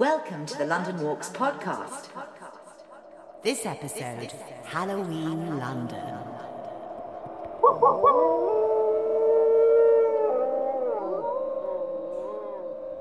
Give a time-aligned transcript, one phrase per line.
[0.00, 2.08] Welcome to the London Walks podcast.
[3.42, 4.32] This episode,
[4.64, 6.16] Halloween London.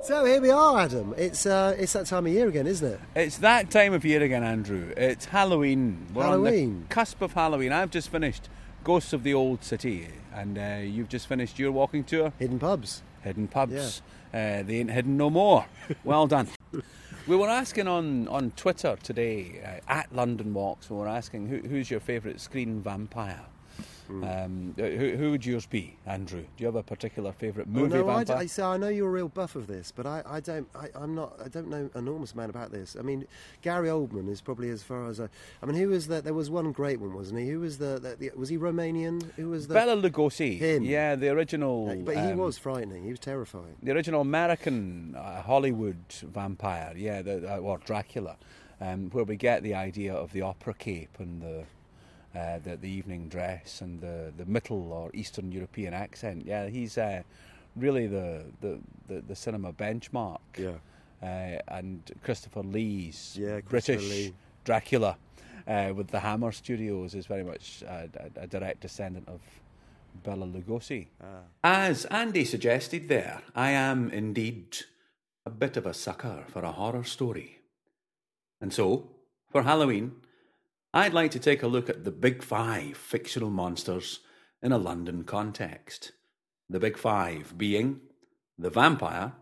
[0.01, 1.15] So here we are, Adam.
[1.17, 2.99] It's uh, it's that time of year again, isn't it?
[3.15, 4.93] It's that time of year again, Andrew.
[4.97, 6.05] It's Halloween.
[6.13, 6.81] We're on Halloween.
[6.89, 7.71] the cusp of Halloween.
[7.71, 8.49] I've just finished
[8.83, 12.33] Ghosts of the Old City, and uh, you've just finished your walking tour.
[12.39, 13.03] Hidden pubs.
[13.21, 14.01] Hidden pubs.
[14.33, 15.65] Uh, they ain't hidden no more.
[16.03, 16.49] Well done.
[17.27, 21.57] We were asking on, on Twitter today, uh, at London Walks, we were asking who,
[21.67, 23.45] who's your favourite screen vampire?
[24.09, 26.41] Um, who, who would yours be, Andrew?
[26.41, 28.43] Do you have a particular favourite movie oh, no, I, d- vampire?
[28.43, 30.67] I, so I know you're a real buff of this, but I, I don't.
[30.75, 31.39] I, I'm not.
[31.43, 32.95] I don't know an enormous amount about this.
[32.97, 33.25] I mean,
[33.61, 35.29] Gary Oldman is probably as far as I.
[35.61, 36.23] I mean, who was that?
[36.23, 37.49] There was one great one, wasn't he?
[37.49, 37.99] Who was the?
[37.99, 39.31] the, the was he Romanian?
[39.35, 39.73] Who was the?
[39.73, 40.57] Bela Lugosi.
[40.57, 40.83] Him.
[40.83, 41.95] Yeah, the original.
[42.03, 43.03] but he um, was frightening.
[43.03, 43.75] He was terrifying.
[43.81, 48.37] the original American uh, Hollywood vampire, yeah, the, uh, or Dracula,
[48.81, 51.65] um, where we get the idea of the opera cape and the,
[52.35, 56.45] uh, the the evening dress and the, the Middle or Eastern European accent.
[56.45, 57.23] Yeah, he's uh,
[57.75, 60.39] really the, the, the, the cinema benchmark.
[60.57, 60.71] Yeah.
[61.21, 64.33] Uh, and Christopher Lee's Yeah, Christopher British Lee.
[64.63, 65.17] Dracula
[65.67, 69.41] uh, with the Hammer Studios is very much a, a, a direct descendant of
[70.23, 71.07] Bela Lugosi.
[71.63, 74.77] As Andy suggested there, I am indeed
[75.45, 77.59] a bit of a sucker for a horror story.
[78.61, 79.09] And so,
[79.49, 80.13] for Halloween,
[80.93, 84.21] I'd like to take a look at the big five fictional monsters
[84.61, 86.13] in a London context.
[86.67, 88.01] The big five being
[88.57, 89.33] the vampire,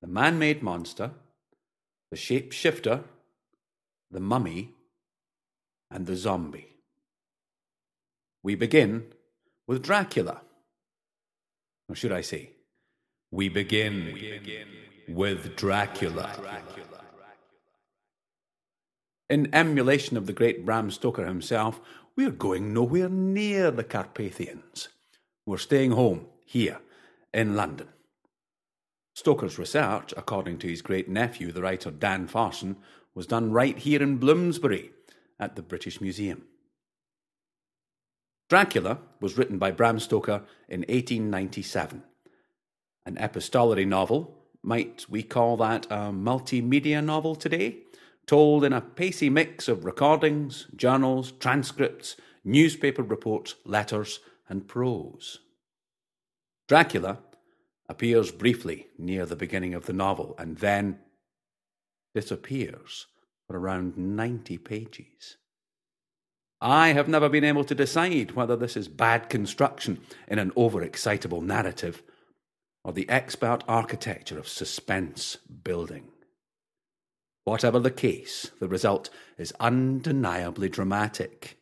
[0.00, 1.10] the man made monster,
[2.10, 3.04] the shapeshifter,
[4.10, 4.70] the mummy,
[5.90, 6.76] and the zombie.
[8.42, 9.06] We begin
[9.66, 10.42] with Dracula.
[11.88, 12.50] Or should I say,
[13.30, 14.16] we begin,
[15.08, 16.32] with Dracula.
[16.36, 17.03] Dracula.
[19.30, 21.80] In emulation of the great Bram Stoker himself,
[22.14, 24.88] we're going nowhere near the Carpathians.
[25.46, 26.80] We're staying home, here,
[27.32, 27.88] in London.
[29.14, 32.76] Stoker's research, according to his great nephew, the writer Dan Farson,
[33.14, 34.90] was done right here in Bloomsbury
[35.40, 36.42] at the British Museum.
[38.50, 42.02] Dracula was written by Bram Stoker in 1897.
[43.06, 47.83] An epistolary novel, might we call that a multimedia novel today?
[48.26, 55.40] Told in a pacey mix of recordings, journals, transcripts, newspaper reports, letters, and prose.
[56.68, 57.18] Dracula
[57.88, 60.98] appears briefly near the beginning of the novel and then
[62.14, 63.06] disappears
[63.46, 65.36] for around 90 pages.
[66.60, 71.42] I have never been able to decide whether this is bad construction in an overexcitable
[71.42, 72.02] narrative
[72.84, 76.08] or the expert architecture of suspense building.
[77.44, 81.58] Whatever the case, the result is undeniably dramatic.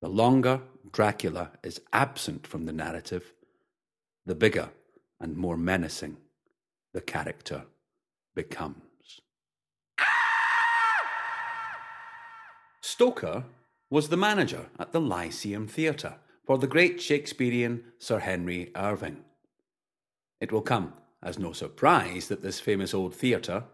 [0.00, 0.62] The longer
[0.92, 3.32] Dracula is absent from the narrative,
[4.24, 4.70] the bigger
[5.20, 6.16] and more menacing
[6.94, 7.64] the character
[8.34, 8.82] becomes.
[12.80, 13.44] Stoker
[13.90, 16.16] was the manager at the Lyceum Theatre
[16.46, 19.24] for the great Shakespearean Sir Henry Irving.
[20.40, 23.64] It will come as no surprise that this famous old theatre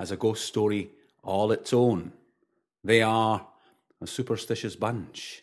[0.00, 0.90] has a ghost story
[1.22, 2.10] all its own.
[2.82, 3.46] They are
[4.00, 5.42] a superstitious bunch,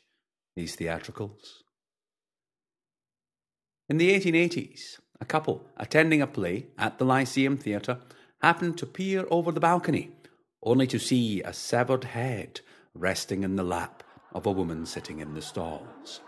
[0.55, 1.63] these theatricals.
[3.87, 7.99] In the 1880s, a couple attending a play at the Lyceum Theatre
[8.41, 10.09] happened to peer over the balcony,
[10.63, 12.61] only to see a severed head
[12.95, 14.01] resting in the lap
[14.33, 16.21] of a woman sitting in the stalls.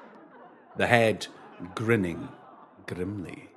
[0.78, 1.26] The head
[1.74, 2.30] grinning
[2.86, 3.49] grimly.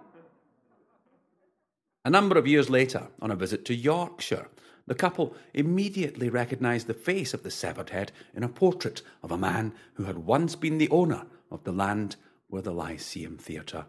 [2.04, 4.48] A number of years later, on a visit to Yorkshire,
[4.86, 9.38] the couple immediately recognised the face of the severed head in a portrait of a
[9.38, 12.16] man who had once been the owner of the land
[12.48, 13.86] where the Lyceum Theatre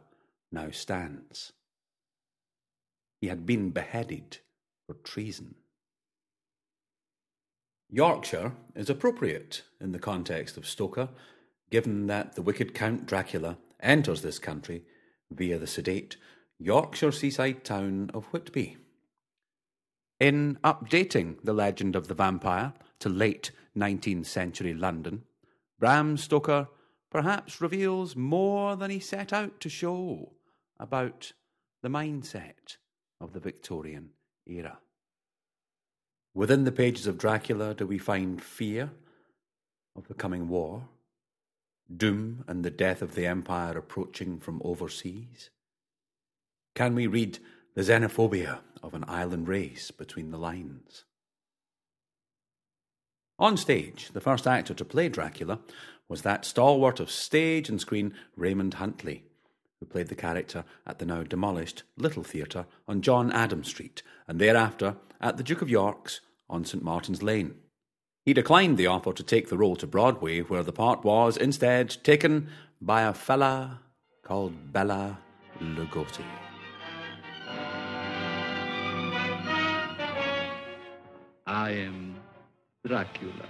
[0.52, 1.54] now stands.
[3.20, 4.38] He had been beheaded
[4.86, 5.56] for treason.
[7.90, 11.10] Yorkshire is appropriate in the context of Stoker,
[11.72, 14.84] given that the wicked Count Dracula enters this country
[15.32, 16.18] via the sedate
[16.60, 18.78] Yorkshire seaside town of Whitby.
[20.20, 25.24] In updating the legend of the vampire to late 19th century London,
[25.80, 26.70] Bram Stoker
[27.10, 30.34] perhaps reveals more than he set out to show
[30.80, 31.34] about
[31.82, 32.78] the mindset
[33.20, 34.12] of the Victorian
[34.46, 34.80] era.
[36.34, 38.92] Within the pages of Dracula, do we find fear
[39.96, 40.88] of the coming war,
[41.96, 45.50] doom and the death of the empire approaching from overseas?
[46.76, 47.40] Can we read
[47.76, 51.06] the xenophobia of an island race between the lines.
[53.40, 55.60] On stage, the first actor to play Dracula
[56.08, 59.24] was that stalwart of stage and screen, Raymond Huntley,
[59.80, 64.40] who played the character at the now demolished Little Theatre on John Adams Street, and
[64.40, 67.56] thereafter at the Duke of York's on St Martin's Lane.
[68.26, 71.98] He declined the offer to take the role to Broadway, where the part was instead
[72.04, 72.50] taken
[72.80, 73.80] by a fella
[74.24, 75.18] called Bela
[75.60, 76.43] Lugosi.
[81.54, 82.16] I am
[82.84, 83.46] Dracula.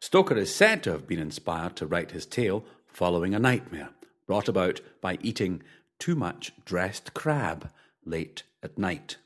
[0.00, 3.88] Stoker is said to have been inspired to write his tale following a nightmare
[4.28, 5.60] brought about by eating
[5.98, 7.68] too much dressed crab
[8.04, 9.16] late at night.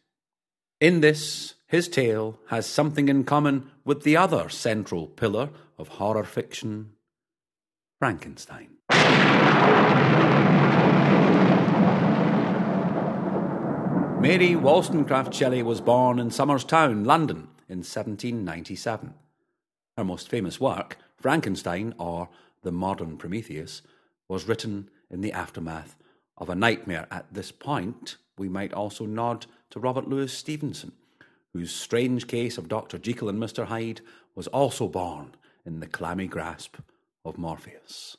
[0.80, 6.24] In this, his tale has something in common with the other central pillar of horror
[6.24, 6.92] fiction,
[7.98, 8.78] Frankenstein.
[14.20, 19.14] Mary Wollstonecraft Shelley was born in Somers Town, London, in 1797.
[19.96, 22.28] Her most famous work, Frankenstein, or
[22.62, 23.80] The Modern Prometheus,
[24.28, 25.96] was written in the aftermath
[26.36, 27.06] of a nightmare.
[27.10, 30.92] At this point, we might also nod to Robert Louis Stevenson,
[31.54, 32.98] whose strange case of Dr.
[32.98, 33.64] Jekyll and Mr.
[33.64, 34.02] Hyde
[34.34, 35.34] was also born
[35.64, 36.76] in the clammy grasp
[37.24, 38.18] of Morpheus.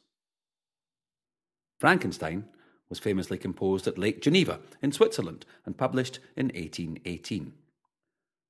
[1.80, 2.46] Frankenstein
[2.92, 7.54] was famously composed at Lake Geneva in Switzerland and published in 1818.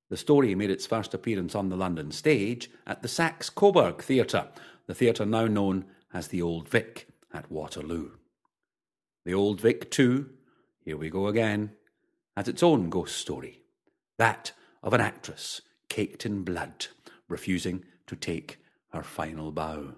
[0.10, 4.48] The story made its first appearance on the London stage at the Saxe Coburg Theatre,
[4.88, 8.10] the theatre now known as the Old Vic at Waterloo.
[9.26, 10.32] The Old Vic, too,
[10.84, 11.74] here we go again,
[12.36, 13.62] has its own ghost story
[14.18, 16.88] that of an actress caked in blood,
[17.30, 18.58] refusing to take
[18.90, 19.94] her final bow.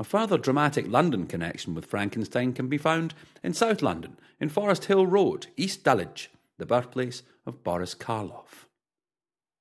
[0.00, 3.12] A further dramatic London connection with Frankenstein can be found
[3.42, 8.64] in South London, in Forest Hill Road, East Dulwich, the birthplace of Boris Karloff.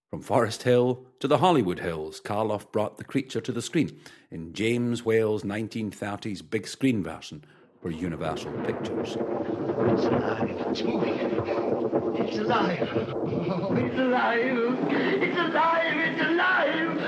[0.10, 4.00] From Forest Hill to the Hollywood Hills, Karloff brought the creature to the screen
[4.32, 7.44] in James Whale's 1930s big screen version
[7.82, 9.18] for Universal Pictures.
[9.18, 10.66] It's alive.
[10.70, 11.20] It's moving.
[12.16, 12.88] It's alive.
[12.96, 14.78] Oh, it's alive.
[14.88, 15.98] It's alive.
[15.98, 16.99] It's alive.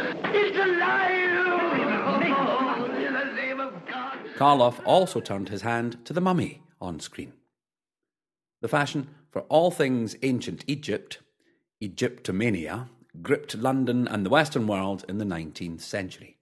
[4.41, 7.33] Karloff also turned his hand to the mummy on screen.
[8.63, 11.19] The fashion for all things ancient Egypt,
[11.79, 12.89] Egyptomania,
[13.21, 16.37] gripped London and the Western world in the 19th century.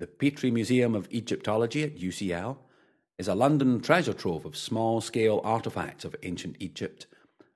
[0.00, 2.56] The Petrie Museum of Egyptology at UCL
[3.16, 7.06] is a London treasure trove of small scale artefacts of ancient Egypt,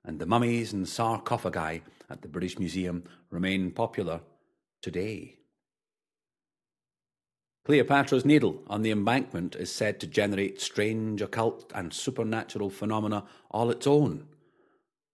[0.05, 4.21] and the mummies and sarcophagi at the British Museum remain popular
[4.81, 5.38] today.
[7.69, 13.69] Cleopatra's Needle on the embankment is said to generate strange occult and supernatural phenomena all
[13.69, 14.25] its own.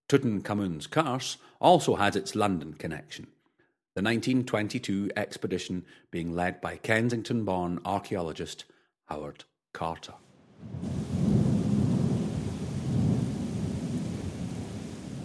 [0.08, 3.28] Tutankhamun's curse also has its London connection.
[3.94, 8.64] The 1922 expedition being led by Kensington born archaeologist
[9.08, 9.44] Howard
[9.74, 10.14] Carter.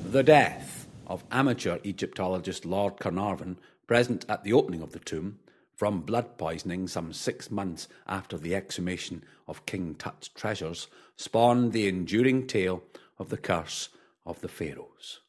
[0.05, 3.57] The death of amateur Egyptologist Lord Carnarvon,
[3.87, 5.39] present at the opening of the tomb,
[5.81, 11.89] from blood poisoning some six months after the exhumation of King Tut's treasures, spawned the
[11.89, 12.83] enduring tale
[13.19, 13.89] of the curse
[14.27, 15.21] of the Pharaohs.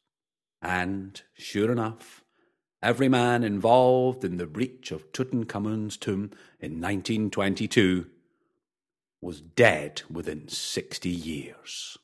[0.60, 2.22] And, sure enough,
[2.82, 8.10] every man involved in the breach of Tutankhamun's tomb in 1922
[9.22, 11.96] was dead within 60 years.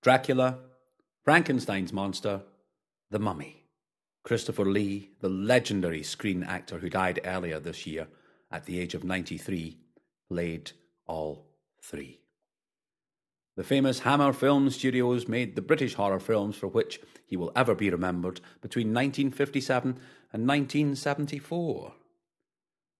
[0.00, 0.58] Dracula,
[1.22, 2.40] Frankenstein's monster,
[3.10, 3.59] the mummy.
[4.30, 8.06] Christopher Lee, the legendary screen actor who died earlier this year
[8.52, 9.76] at the age of 93,
[10.28, 10.70] played
[11.08, 11.48] all
[11.82, 12.20] three.
[13.56, 17.74] The famous Hammer Film Studios made the British horror films for which he will ever
[17.74, 19.98] be remembered between 1957
[20.32, 21.94] and 1974.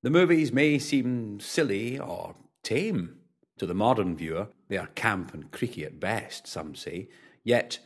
[0.02, 2.34] The movies may seem silly or
[2.64, 3.18] tame
[3.56, 4.48] to the modern viewer.
[4.66, 7.08] They are camp and creaky at best, some say.
[7.44, 7.78] Yet,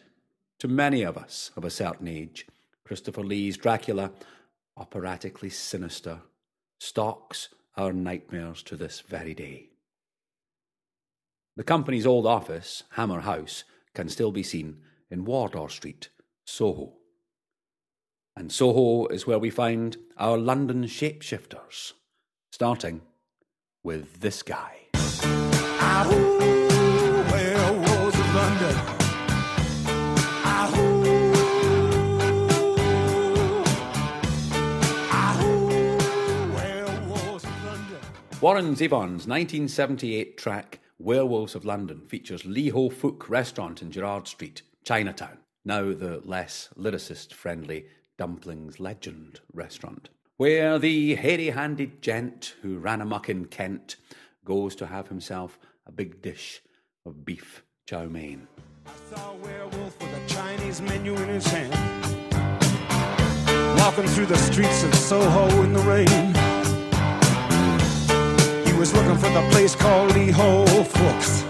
[0.61, 2.47] to many of us of a certain age,
[2.85, 4.13] Christopher Lee's Dracula,
[4.77, 6.21] operatically sinister,
[6.79, 9.71] stalks our nightmares to this very day.
[11.57, 13.65] The company's old office, Hammer House,
[13.95, 14.79] can still be seen
[15.11, 16.09] in Wardour Street,
[16.45, 16.95] Soho.
[18.37, 21.93] And Soho is where we find our London shapeshifters
[22.51, 23.03] starting
[23.83, 24.89] with this guy.
[38.45, 44.61] Warren Zevon's 1978 track Werewolves of London features Lee Ho Fook restaurant in Gerrard Street,
[44.85, 47.87] Chinatown, now the less lyricist friendly
[48.19, 53.97] Dumplings Legend restaurant, where the hairy handed gent who ran amuck in Kent
[54.45, 56.61] goes to have himself a big dish
[57.07, 58.47] of beef chow mein.
[58.85, 61.73] I saw a werewolf with a Chinese menu in his hand.
[63.79, 66.34] Walking through the streets of Soho in the rain.
[68.85, 71.41] Was looking for the place called Lee Ho Fook's.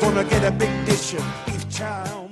[0.00, 2.28] Gonna get a big dish of beef chow.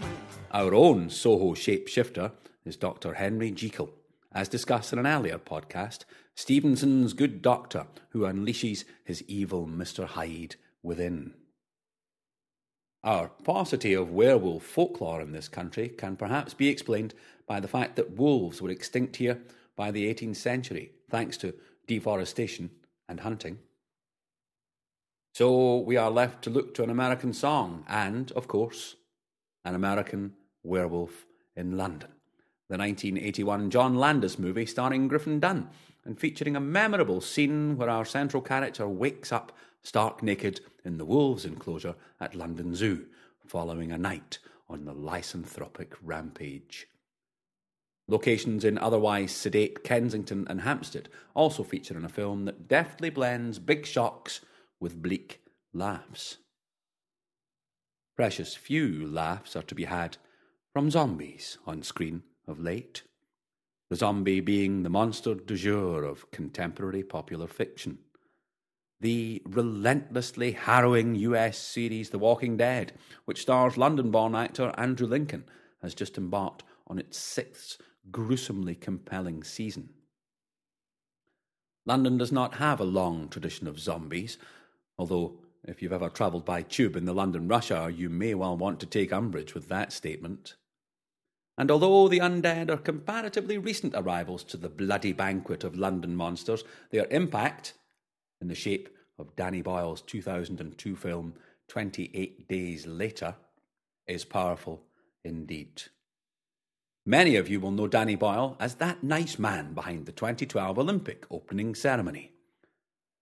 [0.51, 2.33] Our own Soho shapeshifter
[2.65, 3.15] is Dr.
[3.15, 3.95] Henry Jekyll.
[4.33, 10.07] As discussed in an earlier podcast, Stevenson's good doctor who unleashes his evil Mr.
[10.07, 11.35] Hyde within.
[13.05, 17.15] Our paucity of werewolf folklore in this country can perhaps be explained
[17.47, 19.41] by the fact that wolves were extinct here
[19.77, 21.55] by the 18th century, thanks to
[21.87, 22.71] deforestation
[23.11, 23.59] and hunting.
[25.35, 28.97] So we are left to look to an American song and, of course,
[29.65, 31.27] an American werewolf
[31.57, 32.11] in London.
[32.69, 35.69] The 1981 John Landis movie starring Griffin Dunne
[36.05, 39.53] and featuring a memorable scene where our central character wakes up
[39.83, 43.07] stark naked in the wolves' enclosure at London Zoo
[43.45, 44.39] following a night
[44.69, 46.87] on the lycanthropic rampage.
[48.11, 53.61] Locations in otherwise sedate Kensington and Hampstead also feature in a film that deftly blends
[53.61, 54.41] big shocks
[54.81, 55.41] with bleak
[55.73, 56.39] laughs.
[58.17, 60.17] Precious few laughs are to be had
[60.73, 63.05] from zombies on screen of late,
[63.91, 67.99] the zombie being the monster du jour of contemporary popular fiction.
[69.01, 72.93] The relentlessly harrowing US series The Walking Dead,
[73.25, 75.45] which stars London born actor Andrew Lincoln,
[75.81, 77.79] has just embarked on its sixth
[78.11, 79.91] gruesomely compelling season.
[81.87, 84.39] London does not have a long tradition of zombies,
[84.99, 88.57] although if you've ever travelled by tube in the London rush hour, you may well
[88.57, 90.57] want to take umbrage with that statement.
[91.59, 96.65] And although the undead are comparatively recent arrivals to the bloody banquet of London monsters,
[96.91, 97.75] their impact,
[98.41, 98.89] in the shape
[99.19, 101.35] of Danny Boyle's 2002 film
[101.69, 103.35] 28 Days Later,
[104.07, 104.83] is powerful
[105.25, 105.83] indeed.
[107.11, 111.27] Many of you will know Danny Boyle as that nice man behind the 2012 Olympic
[111.29, 112.31] opening ceremony.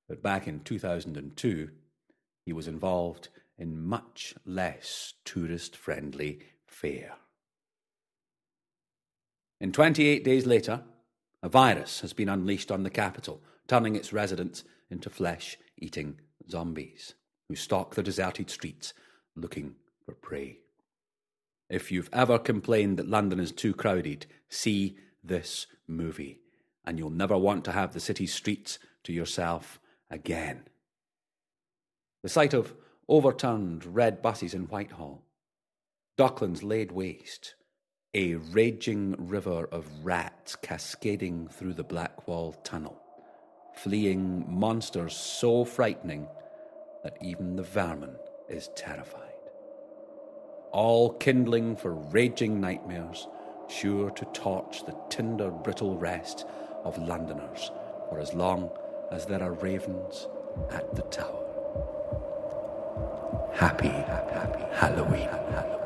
[0.06, 1.70] But back in 2002,
[2.44, 7.14] he was involved in much less tourist friendly fare.
[9.58, 10.82] In 28 days later,
[11.42, 17.14] a virus has been unleashed on the capital, turning its residents into flesh eating zombies
[17.48, 18.92] who stalk the deserted streets
[19.34, 20.57] looking for prey.
[21.68, 26.40] If you've ever complained that London is too crowded, see this movie,
[26.84, 29.78] and you'll never want to have the city's streets to yourself
[30.10, 30.62] again.
[32.22, 32.74] The sight of
[33.08, 35.24] overturned red buses in Whitehall,
[36.16, 37.54] Docklands laid waste,
[38.14, 43.00] a raging river of rats cascading through the Blackwall Tunnel,
[43.74, 46.26] fleeing monsters so frightening
[47.04, 48.16] that even the vermin
[48.48, 49.37] is terrified.
[50.72, 53.26] All kindling for raging nightmares,
[53.68, 56.46] sure to torch the tinder brittle rest
[56.84, 57.70] of Londoners
[58.08, 58.70] for as long
[59.10, 60.28] as there are ravens
[60.70, 61.44] at the tower.
[63.54, 65.28] Happy, happy Halloween.
[65.28, 65.77] Halloween.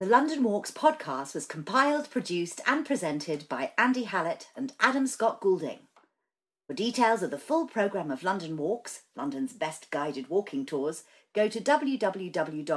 [0.00, 5.40] The London Walks podcast was compiled, produced, and presented by Andy Hallett and Adam Scott
[5.40, 5.80] Goulding.
[6.68, 11.02] For details of the full programme of London Walks, London's best guided walking tours,
[11.34, 12.68] go to www.walks.com.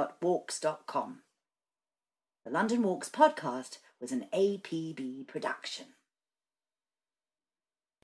[2.44, 5.86] The London Walks podcast was an APB production.